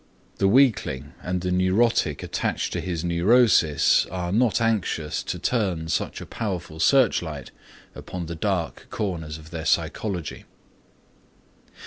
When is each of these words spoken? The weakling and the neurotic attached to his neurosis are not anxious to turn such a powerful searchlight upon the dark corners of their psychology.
The 0.37 0.47
weakling 0.47 1.13
and 1.21 1.41
the 1.41 1.51
neurotic 1.51 2.23
attached 2.23 2.73
to 2.73 2.81
his 2.81 3.03
neurosis 3.03 4.07
are 4.07 4.31
not 4.31 4.59
anxious 4.59 5.21
to 5.21 5.37
turn 5.37 5.89
such 5.89 6.19
a 6.19 6.25
powerful 6.25 6.79
searchlight 6.79 7.51
upon 7.93 8.25
the 8.25 8.33
dark 8.33 8.87
corners 8.89 9.37
of 9.37 9.51
their 9.51 9.63
psychology. 9.65 10.45